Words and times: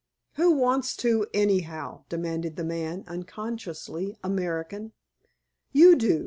"Who 0.33 0.53
wants 0.53 0.95
to, 0.95 1.27
anyhow?" 1.31 2.05
demanded 2.09 2.55
the 2.55 2.63
man, 2.63 3.03
unconsciously 3.05 4.17
American. 4.23 4.93
"You 5.73 5.95
do. 5.95 6.19